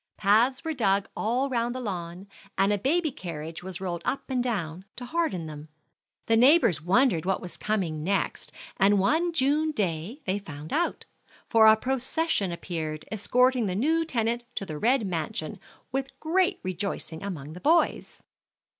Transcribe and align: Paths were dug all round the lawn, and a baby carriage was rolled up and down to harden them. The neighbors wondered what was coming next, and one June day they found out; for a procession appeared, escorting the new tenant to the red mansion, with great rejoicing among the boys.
Paths 0.17 0.63
were 0.63 0.73
dug 0.73 1.07
all 1.15 1.47
round 1.47 1.75
the 1.75 1.79
lawn, 1.79 2.25
and 2.57 2.73
a 2.73 2.79
baby 2.79 3.11
carriage 3.11 3.61
was 3.61 3.79
rolled 3.79 4.01
up 4.03 4.23
and 4.31 4.41
down 4.43 4.83
to 4.95 5.05
harden 5.05 5.45
them. 5.45 5.69
The 6.25 6.35
neighbors 6.35 6.81
wondered 6.81 7.23
what 7.23 7.39
was 7.39 7.55
coming 7.55 8.03
next, 8.03 8.51
and 8.77 8.97
one 8.97 9.31
June 9.31 9.69
day 9.71 10.23
they 10.25 10.39
found 10.39 10.73
out; 10.73 11.05
for 11.49 11.67
a 11.67 11.77
procession 11.77 12.51
appeared, 12.51 13.05
escorting 13.11 13.67
the 13.67 13.75
new 13.75 14.03
tenant 14.03 14.43
to 14.55 14.65
the 14.65 14.79
red 14.79 15.05
mansion, 15.05 15.59
with 15.91 16.19
great 16.19 16.59
rejoicing 16.63 17.21
among 17.21 17.53
the 17.53 17.61
boys. 17.61 18.23